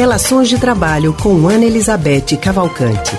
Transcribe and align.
Relações 0.00 0.48
de 0.48 0.58
Trabalho 0.58 1.12
com 1.12 1.46
Ana 1.46 1.66
Elizabeth 1.66 2.34
Cavalcante. 2.40 3.12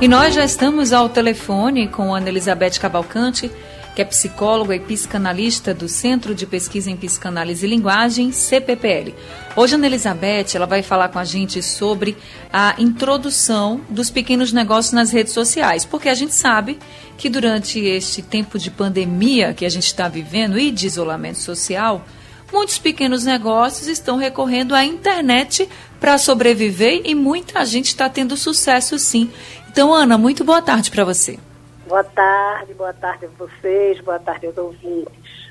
E 0.00 0.08
nós 0.08 0.34
já 0.34 0.42
estamos 0.42 0.90
ao 0.90 1.10
telefone 1.10 1.86
com 1.86 2.14
Ana 2.14 2.30
Elizabeth 2.30 2.80
Cavalcante, 2.80 3.50
que 3.94 4.00
é 4.00 4.06
psicóloga 4.06 4.74
e 4.74 4.80
psicanalista 4.80 5.74
do 5.74 5.86
Centro 5.86 6.34
de 6.34 6.46
Pesquisa 6.46 6.90
em 6.90 6.96
Psicanálise 6.96 7.66
e 7.66 7.68
Linguagem, 7.68 8.32
CPPL. 8.32 9.14
Hoje, 9.54 9.74
Ana 9.74 9.84
Elizabeth 9.84 10.46
ela 10.54 10.64
vai 10.64 10.82
falar 10.82 11.10
com 11.10 11.18
a 11.18 11.24
gente 11.24 11.62
sobre 11.62 12.16
a 12.50 12.74
introdução 12.78 13.82
dos 13.90 14.08
pequenos 14.08 14.50
negócios 14.50 14.94
nas 14.94 15.10
redes 15.10 15.34
sociais, 15.34 15.84
porque 15.84 16.08
a 16.08 16.14
gente 16.14 16.34
sabe 16.34 16.78
que 17.18 17.28
durante 17.28 17.80
este 17.80 18.22
tempo 18.22 18.58
de 18.58 18.70
pandemia 18.70 19.52
que 19.52 19.66
a 19.66 19.70
gente 19.70 19.84
está 19.84 20.08
vivendo 20.08 20.58
e 20.58 20.70
de 20.70 20.86
isolamento 20.86 21.38
social, 21.38 22.02
muitos 22.52 22.78
pequenos 22.78 23.24
negócios 23.24 23.88
estão 23.88 24.16
recorrendo 24.16 24.74
à 24.74 24.84
internet 24.84 25.68
para 26.00 26.18
sobreviver 26.18 27.02
e 27.04 27.14
muita 27.14 27.64
gente 27.64 27.86
está 27.86 28.08
tendo 28.08 28.36
sucesso 28.36 28.98
sim. 28.98 29.30
Então, 29.70 29.92
Ana, 29.92 30.16
muito 30.16 30.44
boa 30.44 30.62
tarde 30.62 30.90
para 30.90 31.04
você. 31.04 31.38
Boa 31.88 32.02
tarde, 32.02 32.74
boa 32.74 32.92
tarde 32.92 33.26
a 33.26 33.28
vocês, 33.38 34.00
boa 34.00 34.18
tarde 34.18 34.46
aos 34.46 34.56
ouvintes. 34.56 35.46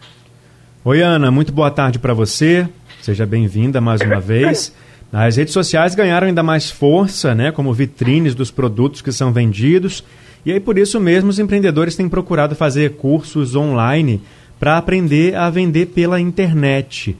Oi, 0.84 1.02
Ana, 1.02 1.32
muito 1.32 1.52
boa 1.52 1.72
tarde 1.72 1.98
para 1.98 2.14
você. 2.14 2.68
Seja 3.02 3.26
bem-vinda 3.26 3.80
mais 3.80 4.02
uma 4.02 4.20
vez. 4.22 4.74
As 5.12 5.38
redes 5.38 5.54
sociais 5.54 5.96
ganharam 5.96 6.28
ainda 6.28 6.44
mais 6.44 6.70
força, 6.70 7.34
né, 7.34 7.52
como 7.52 7.74
vitrines 7.74 8.36
dos 8.36 8.52
produtos 8.52 9.02
que 9.02 9.12
são 9.12 9.32
vendidos. 9.32 10.04
E 10.46 10.52
aí, 10.52 10.60
por 10.60 10.78
isso 10.78 11.00
mesmo, 11.00 11.30
os 11.30 11.40
empreendedores 11.40 11.96
têm 11.96 12.10
procurado 12.10 12.56
fazer 12.56 12.98
cursos 12.98 13.56
online 13.56 14.22
para 14.66 14.80
aprender 14.80 15.36
a 15.36 15.48
vender 15.48 15.86
pela 15.86 16.20
internet. 16.20 17.16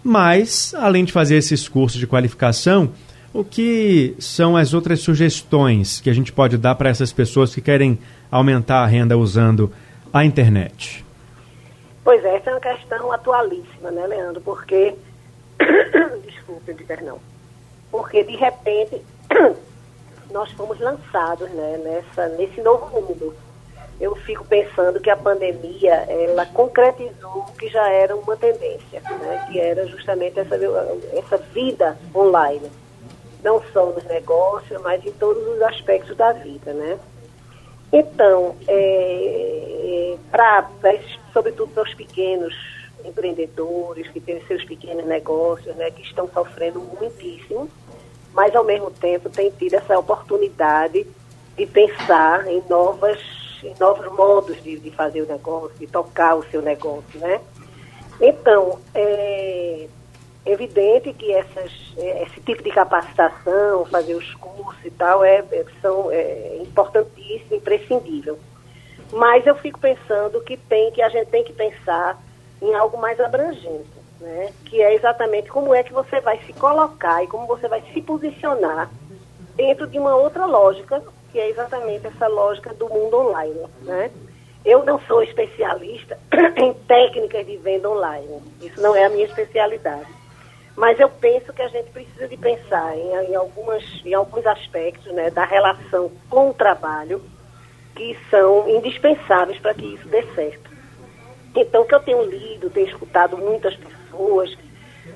Mas, 0.00 0.72
além 0.78 1.04
de 1.04 1.10
fazer 1.10 1.34
esses 1.34 1.68
cursos 1.68 1.98
de 1.98 2.06
qualificação, 2.06 2.92
o 3.32 3.42
que 3.42 4.14
são 4.20 4.56
as 4.56 4.72
outras 4.72 5.00
sugestões 5.00 6.00
que 6.00 6.08
a 6.08 6.12
gente 6.12 6.32
pode 6.32 6.56
dar 6.56 6.76
para 6.76 6.88
essas 6.88 7.12
pessoas 7.12 7.52
que 7.52 7.60
querem 7.60 7.98
aumentar 8.30 8.84
a 8.84 8.86
renda 8.86 9.18
usando 9.18 9.72
a 10.12 10.24
internet? 10.24 11.04
Pois 12.04 12.24
é, 12.24 12.36
essa 12.36 12.50
é 12.50 12.54
uma 12.54 12.60
questão 12.60 13.10
atualíssima, 13.10 13.90
né, 13.90 14.06
Leandro? 14.06 14.40
Porque. 14.42 14.94
Desculpe, 16.24 16.74
perdão. 16.84 17.18
Porque, 17.90 18.22
de 18.22 18.36
repente, 18.36 19.02
nós 20.30 20.48
fomos 20.52 20.78
lançados 20.78 21.50
né, 21.50 21.76
nessa, 21.82 22.28
nesse 22.36 22.60
novo 22.60 22.88
mundo. 23.00 23.34
Eu 24.00 24.14
fico 24.16 24.44
pensando 24.44 25.00
que 25.00 25.08
a 25.08 25.16
pandemia, 25.16 25.94
ela 26.08 26.44
concretizou 26.46 27.46
o 27.48 27.52
que 27.52 27.68
já 27.68 27.88
era 27.88 28.14
uma 28.16 28.36
tendência, 28.36 29.00
né, 29.00 29.46
que 29.50 29.60
era 29.60 29.86
justamente 29.86 30.38
essa, 30.40 30.56
essa 31.12 31.36
vida 31.36 31.96
online. 32.14 32.70
Não 33.42 33.62
só 33.72 33.86
nos 33.86 34.04
negócios, 34.04 34.80
mas 34.82 35.04
em 35.04 35.12
todos 35.12 35.46
os 35.46 35.62
aspectos 35.62 36.16
da 36.16 36.32
vida, 36.32 36.72
né? 36.72 36.98
Então, 37.92 38.56
é, 38.66 40.16
pra, 40.30 40.68
sobretudo 41.32 41.72
para 41.72 41.84
os 41.84 41.94
pequenos 41.94 42.54
empreendedores 43.04 44.08
que 44.08 44.20
têm 44.20 44.40
seus 44.46 44.64
pequenos 44.64 45.04
negócios, 45.04 45.76
né, 45.76 45.90
que 45.90 46.02
estão 46.02 46.28
sofrendo 46.28 46.80
muitíssimo, 46.98 47.68
mas 48.32 48.56
ao 48.56 48.64
mesmo 48.64 48.90
tempo 48.90 49.28
têm 49.28 49.50
tido 49.50 49.74
essa 49.74 49.96
oportunidade 49.98 51.06
de 51.56 51.66
pensar 51.66 52.48
em 52.48 52.62
novas, 52.68 53.20
novos 53.78 54.12
modos 54.12 54.62
de, 54.62 54.78
de 54.78 54.90
fazer 54.90 55.22
o 55.22 55.26
negócio, 55.26 55.76
de 55.78 55.86
tocar 55.86 56.34
o 56.34 56.44
seu 56.44 56.60
negócio, 56.60 57.18
né? 57.20 57.40
Então, 58.20 58.78
é, 58.94 59.88
evidente 60.46 61.12
que 61.12 61.32
essas, 61.32 61.72
é, 61.96 62.22
esse 62.24 62.40
tipo 62.40 62.62
de 62.62 62.70
capacitação, 62.70 63.84
fazer 63.86 64.14
os 64.14 64.34
cursos 64.34 64.84
e 64.84 64.90
tal, 64.90 65.24
é, 65.24 65.44
é, 65.50 65.64
são 65.80 66.10
é, 66.10 66.58
importantíssimo, 66.60 67.56
imprescindível. 67.56 68.38
Mas 69.12 69.46
eu 69.46 69.54
fico 69.56 69.78
pensando 69.78 70.40
que 70.40 70.56
tem 70.56 70.90
que 70.92 71.02
a 71.02 71.08
gente 71.08 71.28
tem 71.28 71.44
que 71.44 71.52
pensar 71.52 72.20
em 72.60 72.74
algo 72.74 72.98
mais 72.98 73.18
abrangente, 73.20 73.86
né? 74.20 74.52
Que 74.64 74.82
é 74.82 74.94
exatamente 74.94 75.50
como 75.50 75.74
é 75.74 75.82
que 75.82 75.92
você 75.92 76.20
vai 76.20 76.38
se 76.44 76.52
colocar 76.52 77.22
e 77.22 77.26
como 77.26 77.46
você 77.46 77.68
vai 77.68 77.82
se 77.92 78.00
posicionar 78.02 78.90
dentro 79.54 79.86
de 79.86 79.98
uma 79.98 80.14
outra 80.16 80.46
lógica, 80.46 81.02
que 81.34 81.40
é 81.40 81.50
exatamente 81.50 82.06
essa 82.06 82.28
lógica 82.28 82.72
do 82.74 82.88
mundo 82.88 83.18
online, 83.18 83.66
né? 83.82 84.08
Eu 84.64 84.84
não 84.84 85.00
sou 85.00 85.20
especialista 85.20 86.16
em 86.56 86.72
técnicas 86.72 87.44
de 87.44 87.56
venda 87.56 87.90
online. 87.90 88.40
Isso 88.62 88.80
não 88.80 88.94
é 88.94 89.04
a 89.04 89.08
minha 89.08 89.26
especialidade. 89.26 90.06
Mas 90.76 90.98
eu 91.00 91.08
penso 91.08 91.52
que 91.52 91.60
a 91.60 91.66
gente 91.66 91.90
precisa 91.90 92.28
de 92.28 92.36
pensar 92.36 92.96
em, 92.96 93.30
em, 93.30 93.34
algumas, 93.34 93.82
em 94.04 94.14
alguns 94.14 94.46
aspectos 94.46 95.12
né, 95.12 95.28
da 95.28 95.44
relação 95.44 96.12
com 96.30 96.50
o 96.50 96.54
trabalho 96.54 97.20
que 97.96 98.16
são 98.30 98.68
indispensáveis 98.68 99.58
para 99.58 99.74
que 99.74 99.86
isso 99.86 100.06
dê 100.06 100.22
certo. 100.36 100.70
Então, 101.56 101.82
o 101.82 101.84
que 101.84 101.96
eu 101.96 102.00
tenho 102.00 102.22
lido, 102.22 102.70
tenho 102.70 102.86
escutado 102.86 103.36
muitas 103.36 103.74
pessoas, 103.74 104.56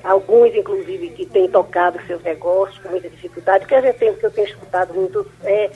alguns, 0.02 0.52
inclusive, 0.52 1.10
que 1.10 1.26
têm 1.26 1.48
tocado 1.48 2.00
seus 2.08 2.22
negócios 2.24 2.76
com 2.80 2.88
muita 2.88 3.08
dificuldade, 3.08 3.64
o 3.64 3.68
que, 3.68 3.74
a 3.74 3.80
gente 3.80 3.98
tem, 3.98 4.14
que 4.14 4.26
eu 4.26 4.30
tenho 4.32 4.48
escutado 4.48 4.92
muito 4.94 5.24
é 5.44 5.70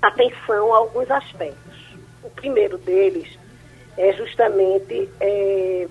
atenção 0.00 0.74
a 0.74 0.78
alguns 0.78 1.10
aspectos. 1.10 1.96
O 2.22 2.30
primeiro 2.30 2.78
deles 2.78 3.38
é 3.96 4.12
justamente 4.12 5.08
é, 5.20 5.88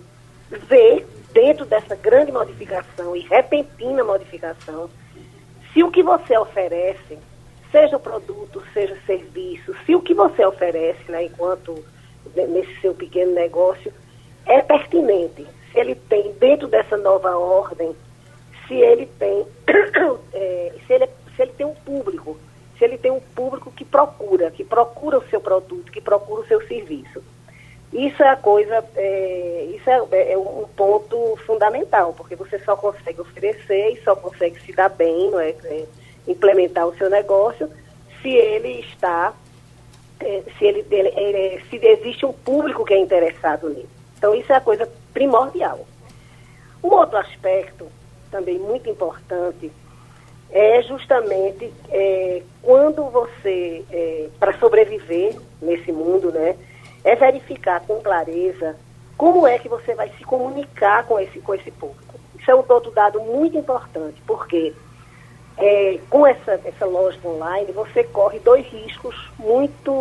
ver 0.49 1.05
dentro 1.33 1.65
dessa 1.65 1.95
grande 1.95 2.31
modificação 2.31 3.15
e 3.15 3.19
repentina 3.19 4.03
modificação, 4.03 4.89
se 5.73 5.83
o 5.83 5.91
que 5.91 6.01
você 6.01 6.37
oferece, 6.37 7.19
seja 7.71 7.99
produto, 7.99 8.63
seja 8.73 8.97
serviço, 9.05 9.75
se 9.85 9.93
o 9.93 10.01
que 10.01 10.13
você 10.13 10.45
oferece, 10.45 11.11
né, 11.11 11.25
enquanto 11.25 11.83
nesse 12.35 12.81
seu 12.81 12.93
pequeno 12.95 13.33
negócio, 13.33 13.93
é 14.45 14.61
pertinente, 14.61 15.45
se 15.71 15.79
ele 15.79 15.93
tem 15.93 16.31
dentro 16.33 16.67
dessa 16.67 16.97
nova 16.97 17.37
ordem, 17.37 17.95
se 18.67 18.73
ele 18.73 19.05
tem, 19.19 19.45
é, 20.33 20.73
se, 20.87 20.93
ele, 20.93 21.07
se 21.35 21.41
ele 21.41 21.51
tem 21.51 21.65
um 21.65 21.75
público, 21.75 22.37
se 22.77 22.83
ele 22.83 22.97
tem 22.97 23.11
um 23.11 23.19
público 23.19 23.71
que 23.71 23.83
procura, 23.83 24.51
que 24.51 24.63
procura 24.63 25.17
o 25.17 25.29
seu 25.29 25.41
produto, 25.41 25.91
que 25.91 26.01
procura 26.01 26.41
o 26.41 26.47
seu 26.47 26.65
serviço. 26.67 27.23
Isso 27.91 28.21
é 28.21 28.29
a 28.29 28.35
coisa, 28.35 28.83
é, 28.95 29.67
isso 29.75 29.89
é, 29.89 30.01
é, 30.11 30.33
é, 30.33 30.37
um 30.37 30.67
ponto 30.75 31.37
fundamental, 31.45 32.13
porque 32.13 32.35
você 32.35 32.59
só 32.59 32.75
consegue 32.75 33.21
oferecer 33.21 33.93
e 33.93 34.03
só 34.03 34.15
consegue 34.15 34.59
se 34.61 34.73
dar 34.73 34.89
bem, 34.89 35.31
não 35.31 35.39
é, 35.39 35.49
é 35.49 35.85
implementar 36.27 36.85
o 36.85 36.95
seu 36.97 37.09
negócio, 37.09 37.71
se 38.21 38.29
ele 38.29 38.81
está, 38.81 39.33
é, 40.19 40.43
se 40.57 40.65
ele, 40.65 40.85
ele, 40.91 41.09
ele, 41.15 41.61
se 41.69 41.77
existe 41.77 42.25
um 42.25 42.33
público 42.33 42.83
que 42.83 42.93
é 42.93 42.99
interessado 42.99 43.69
nele. 43.69 43.89
Então 44.17 44.35
isso 44.35 44.51
é 44.51 44.57
a 44.57 44.61
coisa 44.61 44.87
primordial. 45.13 45.87
Um 46.83 46.89
outro 46.89 47.17
aspecto 47.17 47.87
também 48.29 48.59
muito 48.59 48.89
importante 48.89 49.71
é 50.51 50.81
justamente 50.83 51.73
é, 51.89 52.41
quando 52.61 53.03
você, 53.09 53.83
para 54.39 54.57
sobreviver 54.59 55.35
nesse 55.61 55.91
mundo, 55.91 56.31
né? 56.31 56.55
é 57.07 57.15
verificar 57.15 57.79
com 57.81 58.01
clareza 58.01 58.75
como 59.15 59.47
é 59.47 59.57
que 59.57 59.69
você 59.69 59.95
vai 59.95 60.09
se 60.17 60.25
comunicar 60.25 61.05
com 61.05 61.17
esse, 61.17 61.39
com 61.39 61.55
esse 61.55 61.71
público. 61.71 62.19
Isso 62.37 62.51
é 62.51 62.55
um 62.55 62.63
outro 62.67 62.91
dado 62.91 63.21
muito 63.21 63.57
importante, 63.57 64.21
porque 64.27 64.73
é, 65.57 65.99
com 66.09 66.27
essa, 66.27 66.59
essa 66.65 66.85
lógica 66.85 67.27
online, 67.27 67.71
você 67.71 68.03
corre 68.03 68.39
dois 68.39 68.65
riscos 68.67 69.15
muito, 69.39 69.91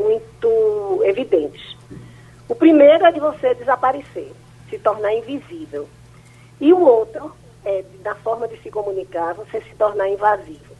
muito 0.00 1.02
evidentes. 1.04 1.76
O 2.48 2.54
primeiro 2.54 3.04
é 3.04 3.12
de 3.12 3.20
você 3.20 3.54
desaparecer, 3.54 4.32
se 4.68 4.78
tornar 4.78 5.12
invisível. 5.14 5.86
E 6.58 6.72
o 6.72 6.80
outro 6.80 7.32
é, 7.64 7.84
da 8.02 8.14
forma 8.14 8.48
de 8.48 8.56
se 8.62 8.70
comunicar, 8.70 9.34
você 9.34 9.60
se 9.60 9.74
tornar 9.76 10.08
invasivo. 10.08 10.74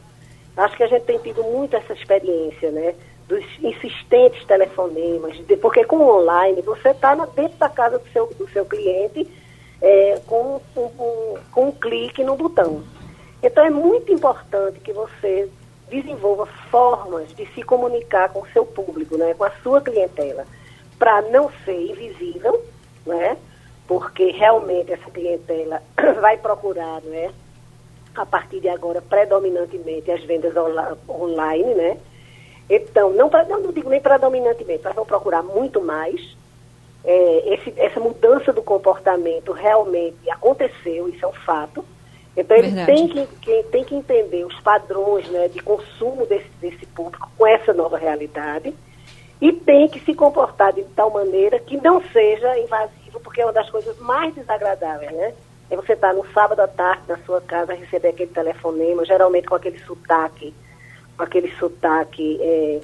Acho 0.57 0.75
que 0.75 0.83
a 0.83 0.87
gente 0.87 1.03
tem 1.03 1.17
tido 1.19 1.43
muito 1.43 1.75
essa 1.75 1.93
experiência, 1.93 2.71
né? 2.71 2.95
dos 3.31 3.45
insistentes 3.63 4.45
telefonemas, 4.45 5.37
de, 5.47 5.55
porque 5.55 5.85
com 5.85 5.95
o 5.97 6.19
online 6.19 6.61
você 6.61 6.89
está 6.89 7.15
dentro 7.15 7.57
da 7.57 7.69
casa 7.69 7.97
do 7.97 8.07
seu, 8.09 8.27
do 8.37 8.49
seu 8.49 8.65
cliente 8.65 9.25
é, 9.81 10.21
com, 10.27 10.59
com, 10.75 11.37
com 11.51 11.67
um 11.67 11.71
clique 11.71 12.25
no 12.25 12.35
botão. 12.35 12.83
Então 13.41 13.65
é 13.65 13.69
muito 13.69 14.11
importante 14.11 14.81
que 14.81 14.91
você 14.91 15.49
desenvolva 15.89 16.45
formas 16.69 17.33
de 17.33 17.45
se 17.53 17.63
comunicar 17.63 18.29
com 18.29 18.41
o 18.41 18.47
seu 18.49 18.65
público, 18.65 19.17
né, 19.17 19.33
com 19.33 19.45
a 19.45 19.51
sua 19.63 19.79
clientela, 19.79 20.45
para 20.99 21.21
não 21.23 21.49
ser 21.63 21.89
invisível, 21.89 22.61
né, 23.05 23.37
porque 23.87 24.31
realmente 24.31 24.93
essa 24.93 25.09
clientela 25.09 25.81
vai 26.21 26.37
procurar, 26.37 27.01
né, 27.01 27.31
a 28.15 28.25
partir 28.25 28.59
de 28.59 28.69
agora, 28.69 29.01
predominantemente 29.01 30.11
as 30.11 30.23
vendas 30.23 30.53
online, 31.07 31.75
né, 31.75 31.97
então, 32.69 33.11
não, 33.11 33.29
não 33.29 33.73
digo 33.73 33.89
nem 33.89 33.99
predominantemente, 33.99 34.81
mas 34.81 34.95
vão 34.95 35.05
procurar 35.05 35.43
muito 35.43 35.81
mais. 35.81 36.37
é, 37.03 37.53
esse, 37.53 37.73
essa 37.77 37.99
mudança 37.99 38.53
do 38.53 38.61
comportamento 38.61 39.51
realmente 39.51 40.29
aconteceu, 40.29 41.09
isso 41.09 41.25
é 41.25 41.27
um 41.27 41.33
fato. 41.33 41.83
Então 42.37 42.55
ele 42.55 42.73
tem 42.85 43.09
que, 43.09 43.27
que, 43.41 43.63
tem 43.63 43.83
que 43.83 43.93
entender 43.93 44.45
os 44.45 44.57
padrões 44.61 45.27
né, 45.29 45.49
de 45.49 45.59
consumo 45.61 46.25
desse, 46.25 46.49
desse 46.61 46.85
público 46.85 47.29
com 47.37 47.45
essa 47.45 47.73
nova 47.73 47.97
realidade 47.97 48.73
e 49.41 49.51
tem 49.51 49.89
que 49.89 49.99
se 49.99 50.13
comportar 50.13 50.71
de 50.71 50.83
tal 50.95 51.09
maneira 51.09 51.59
que 51.59 51.75
não 51.75 52.01
seja 52.13 52.57
invasivo, 52.57 53.00
porque 53.19 53.41
é 53.41 53.45
uma 53.45 53.53
das 53.53 53.69
coisas 53.69 53.97
mais 53.99 54.33
desagradáveis, 54.33 55.11
né? 55.11 55.33
É 55.69 55.75
você 55.75 55.93
estar 55.93 56.13
no 56.13 56.25
sábado 56.33 56.59
à 56.59 56.67
tarde 56.67 57.03
na 57.07 57.17
sua 57.19 57.41
casa, 57.41 57.73
receber 57.73 58.09
aquele 58.09 58.31
telefonema, 58.31 59.05
geralmente 59.05 59.47
com 59.47 59.55
aquele 59.55 59.79
sotaque, 59.79 60.53
com 61.17 61.23
aquele 61.23 61.51
sotaque 61.55 62.39
é, 62.41 62.81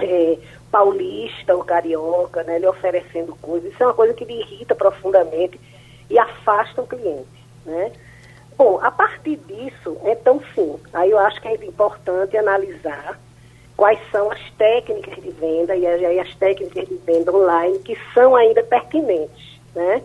é, 0.00 0.38
paulista 0.70 1.54
ou 1.54 1.64
carioca, 1.64 2.42
né? 2.44 2.56
Ele 2.56 2.66
oferecendo 2.66 3.34
coisas. 3.36 3.72
Isso 3.72 3.82
é 3.82 3.86
uma 3.86 3.94
coisa 3.94 4.14
que 4.14 4.24
lhe 4.24 4.40
irrita 4.40 4.74
profundamente 4.74 5.60
e 6.08 6.18
afasta 6.18 6.82
o 6.82 6.86
cliente, 6.86 7.44
né? 7.66 7.92
Bom, 8.56 8.80
a 8.82 8.90
partir 8.90 9.36
disso, 9.36 9.96
então 10.04 10.42
sim, 10.52 10.76
aí 10.92 11.10
eu 11.10 11.18
acho 11.18 11.40
que 11.40 11.46
é 11.46 11.54
importante 11.64 12.36
analisar 12.36 13.18
quais 13.78 14.00
são 14.10 14.28
as 14.32 14.40
técnicas 14.58 15.22
de 15.22 15.30
venda 15.30 15.76
e 15.76 15.86
as 16.18 16.34
técnicas 16.34 16.88
de 16.88 16.96
venda 16.96 17.32
online 17.32 17.78
que 17.78 17.96
são 18.12 18.34
ainda 18.34 18.60
pertinentes, 18.64 19.60
né? 19.72 20.02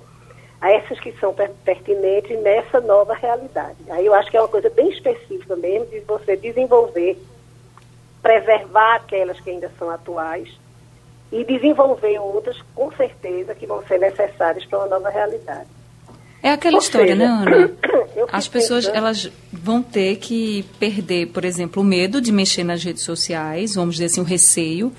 A 0.61 0.71
essas 0.71 0.99
que 0.99 1.11
são 1.13 1.33
pertinentes 1.65 2.39
nessa 2.43 2.79
nova 2.79 3.15
realidade. 3.15 3.77
Aí 3.89 4.05
eu 4.05 4.13
acho 4.13 4.29
que 4.29 4.37
é 4.37 4.39
uma 4.39 4.47
coisa 4.47 4.69
bem 4.69 4.89
específica 4.91 5.55
mesmo 5.55 5.87
de 5.87 6.01
você 6.01 6.37
desenvolver, 6.37 7.17
preservar 8.21 8.97
aquelas 8.97 9.39
que 9.41 9.49
ainda 9.49 9.71
são 9.79 9.89
atuais 9.89 10.47
e 11.31 11.43
desenvolver 11.43 12.19
outras, 12.19 12.61
com 12.75 12.91
certeza, 12.91 13.55
que 13.55 13.65
vão 13.65 13.83
ser 13.87 13.99
necessárias 13.99 14.63
para 14.65 14.77
uma 14.77 14.87
nova 14.87 15.09
realidade. 15.09 15.67
É 16.43 16.51
aquela 16.51 16.75
Ou 16.75 16.79
história, 16.79 17.15
né, 17.15 17.25
seja, 17.25 17.49
né, 17.49 17.55
Ana? 17.55 18.27
As 18.31 18.47
pessoas 18.47 18.85
pensando... 18.85 18.97
elas 18.97 19.31
vão 19.63 19.81
ter 19.81 20.17
que 20.17 20.65
perder, 20.77 21.27
por 21.27 21.45
exemplo, 21.45 21.81
o 21.81 21.85
medo 21.85 22.19
de 22.19 22.33
mexer 22.33 22.65
nas 22.65 22.83
redes 22.83 23.03
sociais, 23.03 23.75
vamos 23.75 23.95
dizer 23.95 24.05
assim, 24.05 24.19
o 24.19 24.25
receio, 24.25 24.91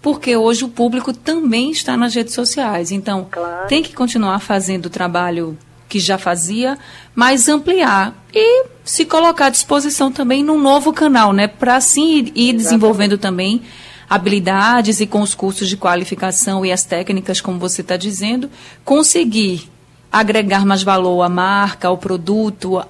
porque 0.00 0.36
hoje 0.36 0.64
o 0.64 0.68
público 0.68 1.12
também 1.12 1.72
está 1.72 1.96
nas 1.96 2.14
redes 2.14 2.32
sociais. 2.32 2.92
Então, 2.92 3.26
claro. 3.28 3.66
tem 3.66 3.82
que 3.82 3.92
continuar 3.92 4.38
fazendo 4.38 4.86
o 4.86 4.90
trabalho 4.90 5.58
que 5.88 5.98
já 5.98 6.18
fazia, 6.18 6.78
mas 7.16 7.48
ampliar 7.48 8.14
e 8.32 8.66
se 8.84 9.04
colocar 9.04 9.46
à 9.46 9.50
disposição 9.50 10.12
também 10.12 10.44
num 10.44 10.58
novo 10.58 10.92
canal, 10.92 11.32
né? 11.32 11.48
Para 11.48 11.74
assim 11.74 12.18
ir, 12.18 12.32
ir 12.34 12.52
desenvolvendo 12.52 13.18
também 13.18 13.60
habilidades 14.08 15.00
e 15.00 15.06
com 15.06 15.20
os 15.20 15.34
cursos 15.34 15.68
de 15.68 15.76
qualificação 15.76 16.64
e 16.64 16.70
as 16.70 16.84
técnicas, 16.84 17.40
como 17.40 17.58
você 17.58 17.80
está 17.80 17.96
dizendo, 17.96 18.48
conseguir 18.84 19.68
agregar 20.12 20.64
mais 20.64 20.82
valor 20.82 21.22
à 21.22 21.28
marca, 21.28 21.88
ao 21.88 21.98
produto, 21.98 22.82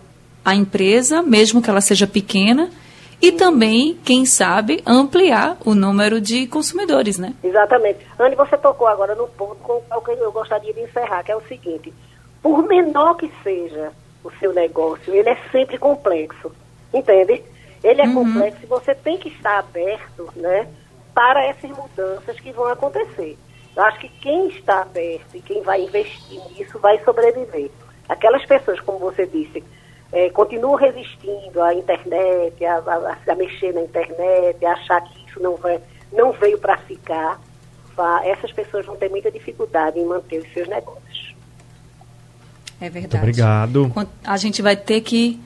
à 0.45 0.55
empresa, 0.55 1.23
mesmo 1.23 1.63
que 1.63 1.71
ela 1.71 1.81
seja 1.81 2.07
pequena, 2.07 2.71
e 3.21 3.31
também, 3.31 3.97
quem 4.05 4.27
sabe, 4.27 4.83
ampliar 4.85 5.57
o 5.65 5.77
número 5.77 6.21
de 6.21 6.49
consumidores, 6.49 7.19
né? 7.19 7.35
Exatamente. 7.45 8.01
Anne, 8.19 8.35
você 8.35 8.57
tocou 8.59 8.89
agora 8.89 9.15
no 9.15 9.29
ponto 9.29 9.57
com 9.57 9.75
o 9.75 10.01
que 10.01 10.11
eu 10.11 10.33
gostaria 10.33 10.73
de 10.73 10.81
encerrar, 10.81 11.23
que 11.23 11.31
é 11.31 11.37
o 11.37 11.43
seguinte: 11.43 11.93
por 12.43 12.67
menor 12.67 13.15
que 13.15 13.31
seja 13.45 13.93
o 14.25 14.31
seu 14.41 14.53
negócio, 14.53 15.15
ele 15.15 15.31
é 15.31 15.39
sempre 15.53 15.79
complexo, 15.79 16.51
entende? 16.93 17.43
Ele 17.85 18.01
é 18.03 18.07
uhum. 18.07 18.15
complexo 18.15 18.59
e 18.65 18.67
você 18.67 18.95
tem 18.95 19.19
que 19.19 19.29
estar 19.29 19.59
aberto, 19.59 20.29
né, 20.35 20.67
para 21.15 21.45
essas 21.45 21.71
mudanças 21.71 22.39
que 22.41 22.53
vão 22.53 22.67
acontecer. 22.67 23.39
Eu 23.77 23.83
acho 23.85 24.01
que 24.01 24.09
quem 24.09 24.49
está 24.49 24.83
aberto 24.83 25.35
e 25.35 25.41
quem 25.41 25.63
vai 25.63 25.83
investir 25.83 26.41
nisso 26.51 26.79
vai 26.79 26.99
sobreviver. 27.05 27.71
Aquelas 28.09 28.45
pessoas, 28.47 28.81
como 28.81 28.99
você 28.99 29.27
disse, 29.27 29.63
é, 30.13 30.29
continuam 30.31 30.75
resistindo 30.75 31.63
à 31.63 31.75
internet, 31.75 32.65
a, 32.65 32.77
a, 32.77 33.33
a, 33.33 33.35
mexer 33.35 33.73
na 33.73 33.81
internet, 33.81 34.65
a 34.65 34.73
achar 34.73 35.01
que 35.03 35.27
isso 35.27 35.41
não, 35.43 35.57
vai, 35.57 35.81
não 36.13 36.33
veio 36.33 36.59
para 36.59 36.77
ficar, 36.79 37.41
essas 38.25 38.53
pessoas 38.53 38.85
vão 38.85 38.97
ter 38.97 39.09
muita 39.09 39.31
dificuldade 39.31 39.99
em 39.99 40.05
manter 40.05 40.39
os 40.39 40.53
seus 40.53 40.69
negócios. 40.69 41.35
É 42.81 42.91
verdade. 42.91 43.01
Muito 43.01 43.17
obrigado. 43.17 43.93
A 44.25 44.37
gente 44.37 44.61
vai 44.61 44.77
ter 44.77 45.01
que, 45.01 45.41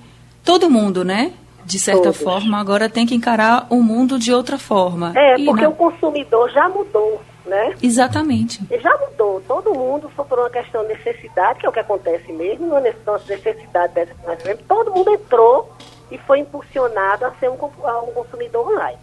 todo 0.44 0.70
mundo, 0.70 1.04
né? 1.04 1.32
De 1.64 1.78
certa 1.78 2.04
Todos. 2.04 2.20
forma, 2.20 2.58
agora 2.58 2.88
tem 2.88 3.04
que 3.04 3.14
encarar 3.14 3.66
o 3.70 3.82
mundo 3.82 4.18
de 4.18 4.32
outra 4.32 4.56
forma. 4.56 5.12
É, 5.16 5.38
e 5.38 5.44
porque 5.44 5.62
na... 5.62 5.68
o 5.68 5.74
consumidor 5.74 6.48
já 6.50 6.68
mudou 6.68 7.20
né? 7.46 7.74
Exatamente. 7.82 8.60
E 8.70 8.78
já 8.78 8.90
mudou. 8.98 9.15
Todo 9.40 9.74
mundo 9.74 10.08
foi 10.10 10.24
por 10.24 10.38
uma 10.38 10.50
questão 10.50 10.82
de 10.82 10.94
necessidade, 10.94 11.60
que 11.60 11.66
é 11.66 11.68
o 11.68 11.72
que 11.72 11.80
acontece 11.80 12.32
mesmo, 12.32 12.66
uma 12.66 12.80
necessidade 12.80 13.94
dessa 13.94 14.14
que 14.36 14.64
todo 14.64 14.92
mundo 14.92 15.10
entrou 15.10 15.72
e 16.10 16.18
foi 16.18 16.40
impulsionado 16.40 17.24
a 17.24 17.34
ser 17.34 17.50
um, 17.50 17.58
a 17.84 18.02
um 18.02 18.12
consumidor 18.12 18.68
online. 18.68 18.98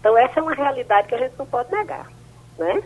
Então 0.00 0.16
essa 0.16 0.38
é 0.38 0.42
uma 0.42 0.54
realidade 0.54 1.08
que 1.08 1.14
a 1.14 1.18
gente 1.18 1.34
não 1.38 1.46
pode 1.46 1.70
negar, 1.72 2.06
né? 2.58 2.82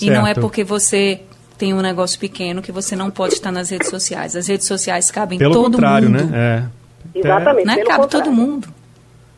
E 0.00 0.10
não 0.10 0.26
é 0.26 0.34
porque 0.34 0.64
você 0.64 1.22
tem 1.56 1.72
um 1.72 1.80
negócio 1.80 2.18
pequeno 2.18 2.60
que 2.60 2.72
você 2.72 2.96
não 2.96 3.10
pode 3.10 3.34
estar 3.34 3.52
nas 3.52 3.70
redes 3.70 3.88
sociais. 3.88 4.34
As 4.34 4.48
redes 4.48 4.66
sociais 4.66 5.10
cabem 5.10 5.38
Pelo 5.38 5.54
todo 5.54 5.72
contrário, 5.72 6.10
mundo. 6.10 6.26
né? 6.26 6.70
É. 7.14 7.18
Exatamente. 7.18 7.66
Não 7.66 7.74
é? 7.74 7.84
Cabe 7.84 8.08
todo 8.08 8.32
mundo. 8.32 8.68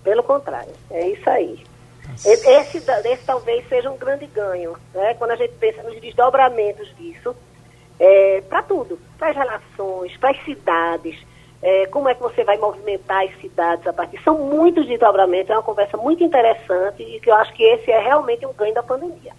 Pelo 0.02 0.22
contrário. 0.22 0.72
É 0.90 1.08
isso 1.10 1.28
aí. 1.28 1.66
Esse, 2.25 2.49
esse 2.49 2.81
talvez 3.25 3.69
seja 3.69 3.91
um 3.91 3.97
grande 3.97 4.27
ganho, 4.27 4.77
né? 4.95 5.15
quando 5.15 5.33
a 5.33 5.37
gente 5.37 5.55
pensa 5.55 5.83
nos 5.83 6.01
desdobramentos 6.01 6.89
disso, 6.97 7.35
é, 7.99 8.43
para 8.49 8.63
tudo, 8.63 8.99
para 9.19 9.31
as 9.31 9.37
relações, 9.37 10.17
para 10.17 10.31
as 10.31 10.45
cidades, 10.45 11.17
é, 11.63 11.87
como 11.87 12.09
é 12.09 12.15
que 12.15 12.23
você 12.23 12.45
vai 12.45 12.57
movimentar 12.59 13.25
as 13.25 13.41
cidades 13.41 13.87
a 13.87 13.93
partir. 13.93 14.23
São 14.23 14.39
muitos 14.39 14.87
desdobramentos, 14.87 15.51
é 15.51 15.55
uma 15.55 15.63
conversa 15.63 15.97
muito 15.97 16.23
interessante 16.23 17.03
e 17.03 17.21
que 17.21 17.31
eu 17.31 17.35
acho 17.35 17.53
que 17.55 17.63
esse 17.63 17.91
é 17.91 17.99
realmente 17.99 18.47
um 18.47 18.53
ganho 18.53 18.75
da 18.75 18.83
pandemia. 18.83 19.33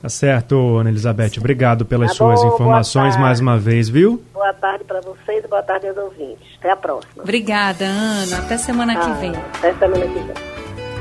Tá 0.00 0.10
certo, 0.10 0.76
Ana 0.76 0.90
Elizabeth. 0.90 1.32
Obrigado 1.38 1.84
pelas 1.84 2.10
tá 2.10 2.14
suas 2.14 2.42
bom, 2.42 2.54
informações 2.54 3.16
mais 3.16 3.40
uma 3.40 3.58
vez, 3.58 3.88
viu? 3.88 4.22
Boa 4.32 4.52
tarde 4.52 4.84
para 4.84 5.00
vocês 5.00 5.44
e 5.44 5.48
boa 5.48 5.62
tarde 5.62 5.88
aos 5.88 5.96
ouvintes. 5.96 6.46
Até 6.58 6.70
a 6.70 6.76
próxima. 6.76 7.22
Obrigada, 7.22 7.84
Ana. 7.86 8.38
Até 8.38 8.58
semana 8.58 8.92
ah, 8.92 9.00
que 9.00 9.20
vem. 9.20 9.32
Até 9.58 9.74
semana 9.74 10.06
que 10.06 10.18
vem. 10.18 10.45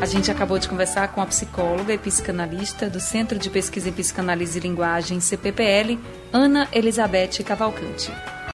A 0.02 0.06
gente 0.06 0.30
acabou 0.30 0.60
de 0.60 0.68
conversar 0.68 1.08
com 1.14 1.22
a 1.22 1.26
psicóloga 1.26 1.94
e 1.94 1.98
psicanalista 1.98 2.90
do 2.90 3.00
Centro 3.00 3.40
de 3.40 3.50
Pesquisa 3.50 3.90
em 3.90 3.94
Psicanálise 3.94 4.60
e 4.60 4.62
Linguagem, 4.62 5.20
CPPL, 5.20 5.98
Ana 6.32 6.68
Elizabeth 6.74 7.44
Cavalcante. 7.44 8.12